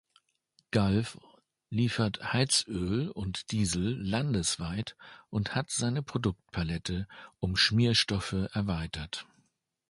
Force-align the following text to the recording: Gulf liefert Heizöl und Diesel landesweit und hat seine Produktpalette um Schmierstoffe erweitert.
Gulf 0.71 1.19
liefert 1.69 2.33
Heizöl 2.33 3.11
und 3.11 3.51
Diesel 3.51 4.01
landesweit 4.03 4.97
und 5.29 5.53
hat 5.53 5.69
seine 5.69 6.01
Produktpalette 6.01 7.07
um 7.39 7.55
Schmierstoffe 7.55 8.33
erweitert. 8.51 9.27